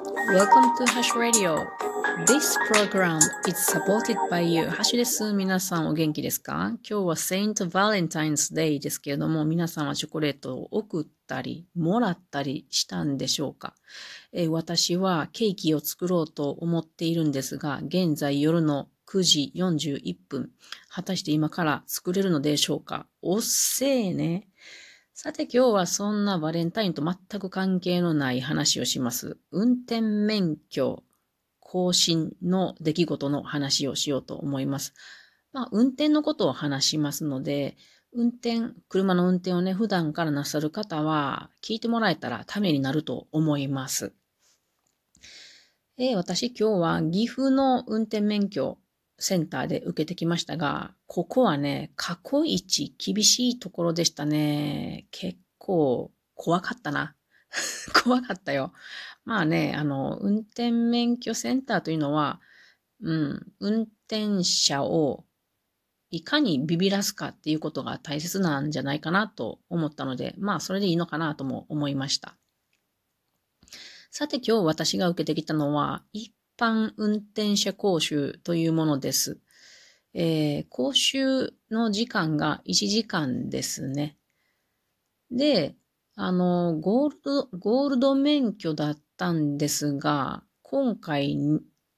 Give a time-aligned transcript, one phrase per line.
[0.00, 1.66] Welcome to Hash Radio.
[2.26, 4.64] This program is supported by you.
[4.64, 5.34] ハッシュです。
[5.34, 6.72] 皆さんお元気ですか？
[6.88, 13.74] 今日は Saint Valentine's Day ですけれども、皆さんはチョコレートを送ったり、もらったりしたんでしょうか、
[14.32, 20.50] え、私はケーキを作ろうと思っているんですが、現在夜の9時41分。
[20.88, 23.06] 果たして今から作れるのでしょうか？
[23.20, 24.48] おっせーね。
[25.22, 29.36] さて今日はそんなバレンタインと全く関係のない話をします。
[29.50, 31.02] 運転免許
[31.58, 34.94] 更新の出来事の話をしようと思います。
[35.52, 37.76] まあ、運転のことを話しますので、
[38.14, 44.14] 運転、車の運転をね、普段からなさる方は、聞いてもらえたらためになると思います。
[45.98, 48.78] え、私今日は岐阜の運転免許
[49.20, 55.06] センターで受けてきましたが、ここはね、過去一厳しいところでしたね。
[55.10, 57.14] 結構怖かったな。
[58.02, 58.72] 怖かったよ。
[59.24, 62.40] まあね、あの、運転免許センターというのは、
[63.02, 65.24] うん、運転者を
[66.10, 72.36] いかにビビらすかっていうことが大切なんじゃないかなと思ったので、まあそれでいいのかなとも思いました。
[74.10, 79.38] さて今日私が受けてきたのは、一般運転者講習というものです。
[80.12, 84.16] えー、講習の時間が1時間ですね。
[85.30, 85.74] で、
[86.16, 91.38] あの、ゴールド、ゴールド免許だったんですが、今回、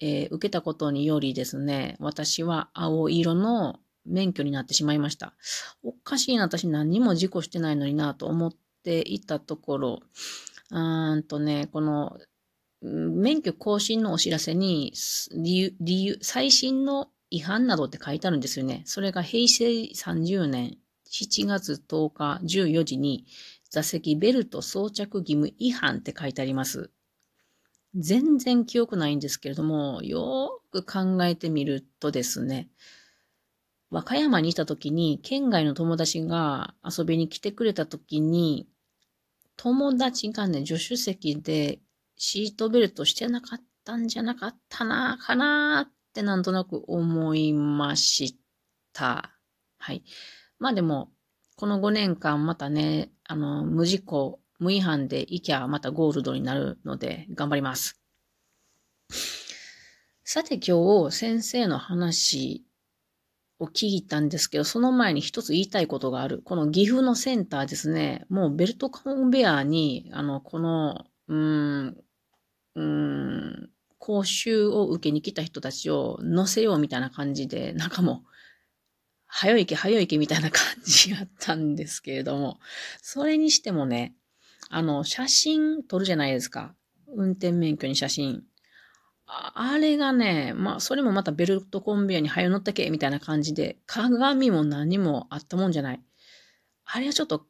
[0.00, 5.34] えー、受けたことによりですね、私は青色の免許になってしまいました。
[5.82, 8.52] おかしいな、私何も事故してないのになと思っ
[8.82, 10.00] ていたところ、
[10.70, 12.18] うーんとね、この
[13.20, 14.92] 免許更新のお知らせに
[15.32, 18.82] 理由、理由、最新の違反などって書いてあるんですよね。
[18.86, 20.78] それが平成30年
[21.10, 23.26] 7月10日14時に
[23.70, 26.90] 座席ベルト装着義務違反って書いてあります。
[27.94, 32.68] 全然記憶ないんですけれども、よーく考えてみるとですね、
[33.90, 38.68] 和歌山にいた時に県外の友達が遊びに来てくれた時に、
[39.56, 41.80] 友達がね、助手席で
[42.22, 48.38] シートベルトしてなかったんじゃなかったな、かなってなんとなく思いまし
[48.92, 49.30] た。
[49.78, 50.04] はい。
[50.58, 51.10] まあでも、
[51.56, 57.98] この5年間またね、あの、無事故、無違反でいきゃまたゴールドになるので頑張ります。
[60.22, 62.66] さて今日先生の話
[63.58, 66.42] を聞いたんですけど、その前に一つ言いたいことがある。
[66.44, 72.04] この岐阜のセンターですね、もうベルトコンベアに、あの、この、うん、
[72.74, 78.30] うん、講習を受けに来た人たちを乗せようみたいな感じで、なんかもう、
[79.26, 82.58] 早いけ早いけみたいな感じやったんですけれども、
[83.00, 84.14] それにしてもね、
[84.68, 86.74] あの、写真撮るじゃないですか。
[87.14, 88.42] 運転免許に写真。
[89.26, 96.02] あれがね、まあ、それもまたベルトコンベヤに早乗ったけ、みたいな感じで、鏡も何もあったもんじゃない。
[96.84, 97.46] あれはちょっと、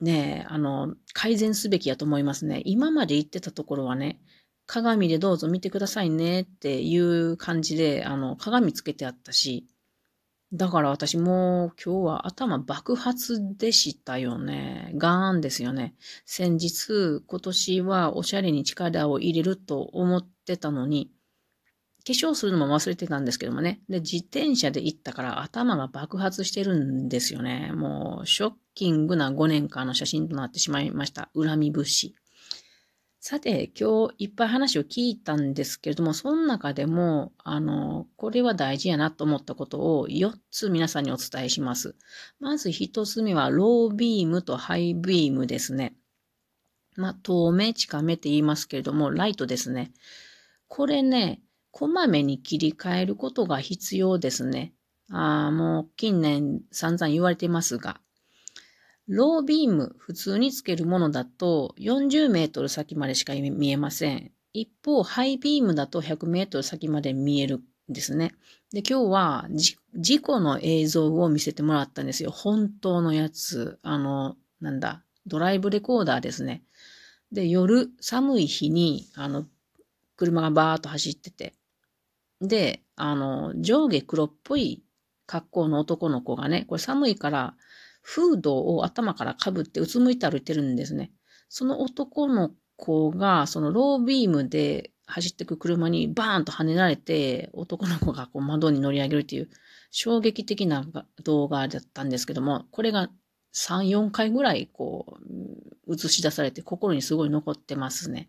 [0.00, 2.60] ね、あの、改善すべきやと思いますね。
[2.66, 4.20] 今まで言ってたところはね、
[4.66, 9.66] 鏡でどうぞ見てくださいねっていう感じで、あの、鏡つけてあったし、
[10.52, 14.92] だから私も今日は頭爆発でしたよね。
[14.94, 15.94] ガーンですよね。
[16.26, 21.10] 先日、今年はおしゃれに力を入れると思ってたのに、
[22.06, 23.80] 化粧するのも忘れてたんですけどもね。
[23.88, 27.72] で、自転車で行ったから頭が爆発してるんですよね。
[27.74, 31.30] もう、ショッキングな5年間の写真となってしまいました。
[31.34, 32.14] 恨み節。
[33.26, 41.96] さて、今日いっぱい話を聞いたんですけれども、その中でも、あの、これは大事やなと思ったことを4つ皆さんにお伝えします。
[42.38, 45.96] まず1つ目は、ロービームとハイビームですね。
[46.96, 49.94] まあ、遠目、近目って言いますけれども、ライトですね。
[50.68, 51.40] これね、
[51.70, 54.74] こまめに切り替えることが必要ですね。
[55.10, 58.02] ああもう近年散々言われてますが、
[59.08, 64.32] ロービーム、普通につけるものだと40メートル先までしか見えません。
[64.54, 68.34] 一方、ハイビームだと100メートル先まで見えるんですね。
[68.72, 69.48] で、今日は
[69.94, 72.30] 事故の映像を見せてもらったんですよ。
[72.30, 73.78] 本当のやつ。
[73.82, 76.62] あの、なんだ、ドライブレコーダーですね。
[77.30, 79.46] で、夜、寒い日に、あの、
[80.16, 81.54] 車がバーッと走ってて。
[82.40, 84.82] で、あの、上下黒っぽい
[85.26, 87.54] 格好の男の子がね、これ寒いから
[88.06, 91.10] フードを頭からかぶってうつむいて歩いてるんですね。
[91.48, 99.48] その男の子が、そのロービームで走ってく車にバーンと跳ねられて、男の子がこう窓に乗り上げるっていう
[99.90, 100.84] 衝撃的な
[101.24, 103.08] 動画だったんですけども、これが
[103.54, 105.16] 3、4回ぐらいこ
[105.86, 108.28] う映し出されて心にすごい残ってますね。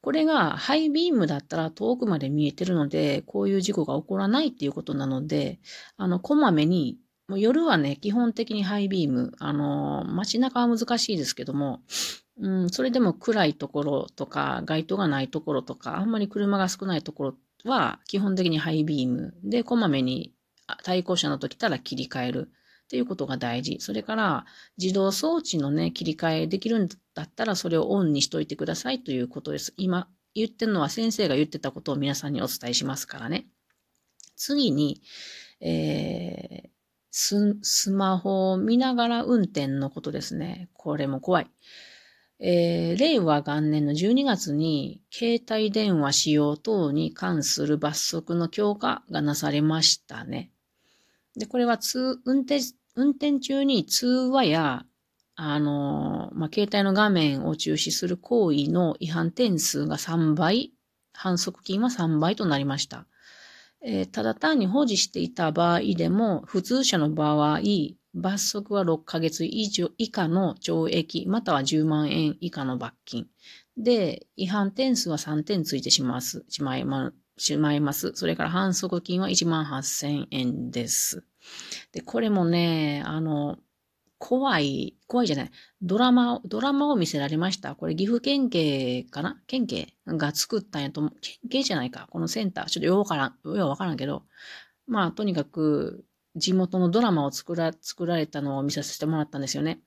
[0.00, 5.60] これがハイビームだったら遠くまで見えてるので、こういう事故が起こらないっていうことなので、
[5.96, 6.98] あの、こまめに、
[7.28, 11.80] もう夜はね、基本的にハイビーム、あの、街中は難しいですけども、
[12.38, 17.34] うん、それでも暗いところとか、街灯がないところとか、あんまり車が少ないところ
[17.64, 20.34] は、基本的にハイビームで、こまめに
[20.82, 22.50] 対向車の時たら切り替える。
[22.84, 23.78] っていうことが大事。
[23.80, 24.44] それから、
[24.76, 29.72] 自動装置のね、切り替えできるんだったら、それをオンにしといてくださいということです。
[29.78, 33.46] 今言ってるのは先生が言ってたことを皆さんにお伝えしますからね。
[34.36, 35.00] 次に、
[35.60, 36.68] えー、
[37.16, 40.68] ス、スマホを見ながら運転のことですね。
[40.72, 41.50] これも怖い。
[42.40, 50.50] えー、令和元年の12月に携帯電話使用等に関する罰則の強化がなされましたね。
[51.36, 52.58] で、これは通、運転、
[52.96, 54.84] 運転中に通話や、
[55.36, 60.72] あの、まあ、携帯の画面を中止する行為の違反点数が3倍、
[61.12, 63.06] 反則金は3倍となりました。
[63.84, 67.60] えー、ただ単に保持していた場合でも、普通車の場合、
[68.14, 73.26] 罰則は6ヶ月以上以下の懲役、または10万円以下の罰金。
[73.76, 78.12] で、違反点数は3点ついてします、しまいましまいます。
[78.14, 81.24] それから反則金は1万8000円です。
[81.92, 83.58] で、これもね、あの、
[84.26, 85.50] 怖い、怖いじゃない。
[85.82, 87.74] ドラマを、ドラマを見せられました。
[87.74, 89.38] これ岐阜県警かな？
[89.46, 91.12] 県警が作ったんやと思う。
[91.20, 92.08] 県警じゃないか。
[92.10, 92.64] このセンター。
[92.64, 94.22] ちょっとようわからん、ようわからんけど。
[94.86, 96.06] まあ、とにかく、
[96.36, 99.80] 地元のドラマを作ら、作られたのを見させてもらったんですよね。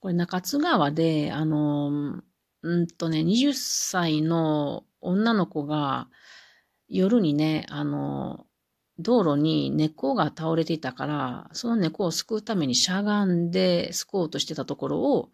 [0.00, 2.22] これ中津川で、あの、
[2.62, 6.08] うんとね、20歳の女の子が、
[6.88, 8.46] 夜にね、あの、
[8.98, 15.30] 道路に猫が倒れていたから、その猫を救うためにしゃがんで救おうとしてたところを、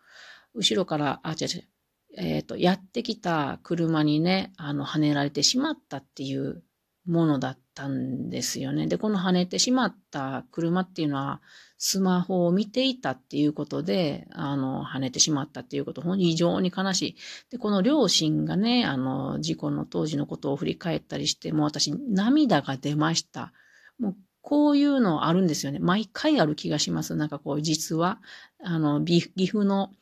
[0.54, 1.68] 後ろから、あ、違う違う、
[2.16, 6.62] えっ、ー、と、やってきた車にね、あの、跳ねられてしまったっていう
[7.06, 8.86] ものだったんですよね。
[8.86, 11.40] で、この跳ねてしまった車っていうのは、
[11.78, 17.16] スマホを見ていたっていうことで、あの、跳ねてしまったっていうこと、非常に悲しい。
[17.50, 23.52] で、この両親がね、あの、事故の当時のことを振り返ったりして、もう私、涙が出ました。
[23.98, 25.80] もう、こういうのあるんですよね。
[25.80, 27.16] 毎回ある気がします。
[27.16, 28.20] なんかこう、実は、
[28.62, 29.92] あの、岐阜の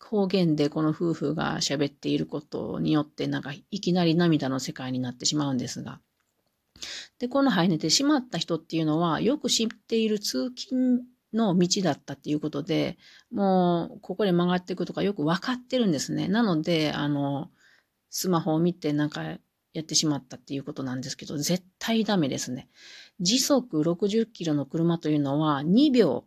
[0.00, 6.00] 方言でこの夫婦が喋っていることによって、なんかいきなり涙の世界になってしまうんですが。
[7.18, 11.02] で、この入れてしまった人っていうのは、よく知っている通勤
[11.32, 12.98] の道だったっていうことで、
[13.30, 16.28] もう、ここで曲がっていくとかよくわかってるんですね。
[16.28, 17.50] なので、あの、
[18.10, 19.38] スマホを見てなんかや
[19.82, 22.68] ってしまったっていうことなんですけど、絶対ダメですね。
[23.20, 26.24] 時速60キロの車というのは2秒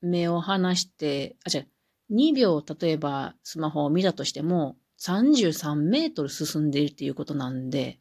[0.00, 1.68] 目を離して、あ、違う、
[2.14, 7.98] 2秒例えばスマホを見たとしても33メートル進んでいるっていうことなんで、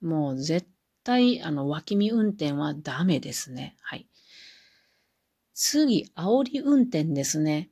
[0.00, 0.68] もう絶
[1.08, 3.76] 対、あの、脇見運転はダメですね。
[3.80, 4.06] はい。
[5.54, 7.70] 次、煽り運転ですね。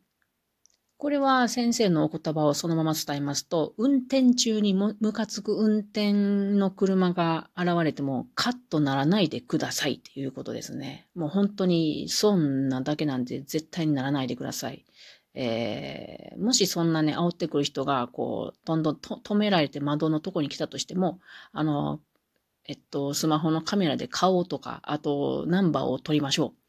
[0.97, 11.07] これは先生のお言葉をそのまま伝えますと、運転中にムカつく運転の車が現れてもカッとならないでくださいっていうことですね。
[11.15, 14.87] もう本当に損なだけなんで絶対にならないでください。
[15.35, 21.21] えー、もしそんなね、煽ってくる人が、こう、どんどん止められて窓のとこに来たとしても、
[21.53, 22.01] あの、
[22.69, 26.67] えっと、スマホのカメラで顔とか、あと、ナンバーを撮りましょう。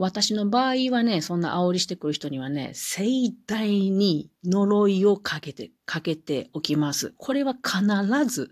[0.00, 7.14] 私の場合はね、そんな煽りしてくる人にはね、盛大に呪いをかけて、かけておきます。
[7.16, 7.84] これは必
[8.26, 8.50] ず、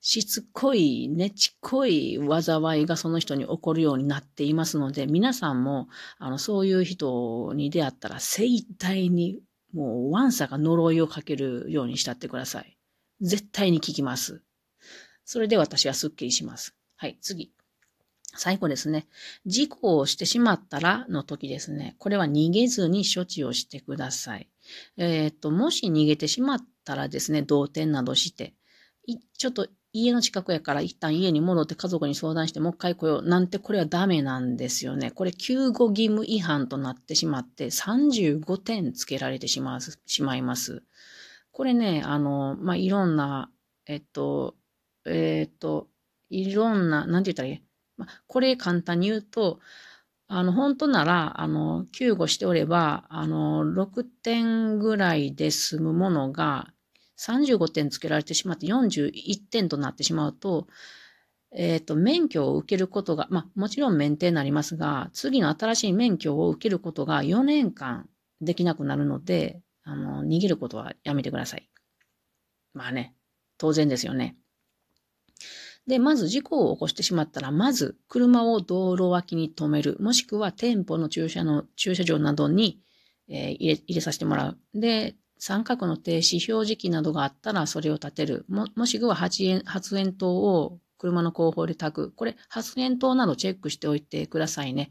[0.00, 5.88] しつこい、ねちこい災いがその人に起こるようになっていますので、皆さんも、
[6.18, 9.40] あの、そういう人に出会ったら、盛大に、
[9.72, 12.76] もう、ワンサが呪いをかけるようにしたってください。
[13.22, 14.43] 絶対に聞きます。
[15.24, 16.74] それで私はスッキリします。
[16.96, 17.52] はい、次。
[18.36, 19.06] 最後ですね。
[19.46, 21.94] 事故をしてしまったらの時ですね。
[21.98, 24.48] これは逃げずに処置をしてください。
[24.96, 28.54] えっ、と、もし逃げてしまったらですね、同点などして、
[29.36, 35.12] ちょっと家の近くやから一旦家に戻って家族に相談してもう一回来ようなんてこれはダメなんですよね。
[35.12, 40.82] これ救護義務違反となってしまって35点つけられてしまうしまいます。
[41.52, 43.50] これね、あの、まあ、いろんな、
[43.86, 44.56] えっと、
[45.06, 45.88] えっ、ー、と、
[46.30, 47.62] いろんな、なんて言ったらいい？
[47.96, 49.60] まあ、これ簡単に言うと、
[50.26, 56.72] あの、本当なら、あの、救護しておれば、あの、6点ぐらいで済むものが、
[57.16, 60.66] 35点つけられてしまって41点となってしまうと、
[61.52, 68.08] えっ、ー、と、免許を受けることが、まあ、もちろん免停になりますが、次の新しい免許を受けることが4年間
[68.40, 71.68] できなくなるので、あの、逃げることはやめてください。
[72.72, 73.14] まあね、
[73.56, 74.36] 当然ですよね。
[75.86, 82.80] で、まず事故を起こしてしまったら、まず車を道路脇に止める、もしくは店舗の駐車の駐車場などに、
[83.28, 84.58] えー、入れ入れさせてもらう。
[84.74, 88.46] で、三角の停止表示器などがあったらそれを立てる。
[88.48, 92.12] ももしくは発煙発煙筒を車の後方で炊く。
[92.12, 94.90] これ、発煙筒などチェックしておいてくださいね。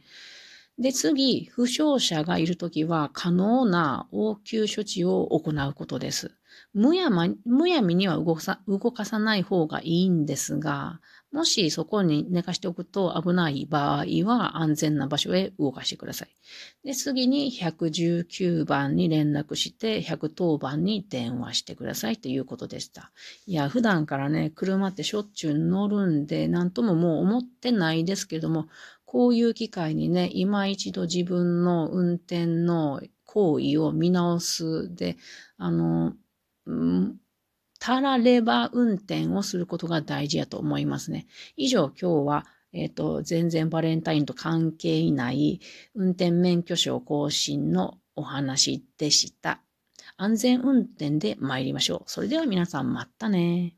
[0.78, 6.36] で、次、負傷者がいるときは可能な応急処置を行うことです。
[6.74, 11.00] むやま、むやみには動かさ動かさない方がいいんですが、
[11.32, 16.30] もしそこに寝かしておくと危ない場合は安全な場所へ動かしてください。
[16.84, 23.12] で、次に119番に連絡して110番に電話してくださいということでした。
[23.48, 28.68] いや、普段からね、車ってしょっちゅう乗るんで、なんとももう思ってないですけども、
[29.04, 35.18] こういう機会にね、今一度自分の運転の行為を見直すで、
[35.58, 36.14] あの、
[37.80, 41.28] たられば運転をすることが大事やと思いますね。
[41.58, 45.60] 以上、今日は、えっ、ー、と、全然バレンタインと関係ない
[45.94, 49.62] 運転免許証更新のお話でした。
[50.18, 52.04] 安全運転で参りましょう。
[52.06, 53.76] それでは皆さんまたね。